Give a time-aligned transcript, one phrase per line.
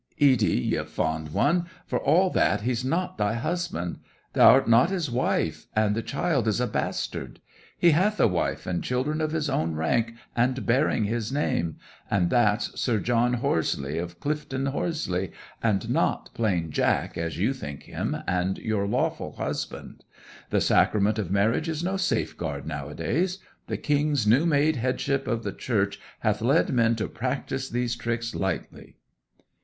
[0.17, 3.99] 'Ede, ye fond one for all that he's not thy husband!
[4.33, 7.39] Th' 'rt not his wife; and the child is a bastard.
[7.77, 11.77] He hath a wife and children of his own rank, and bearing his name;
[12.09, 15.27] and that's Sir John Horseleigh, of Clyfton Horseleigh,
[15.61, 20.03] and not plain Jack, as you think him, and your lawful husband.
[20.49, 23.37] The sacrament of marriage is no safeguard nowadays.
[23.67, 28.33] The King's new made headship of the Church hath led men to practise these tricks
[28.33, 28.95] lightly.'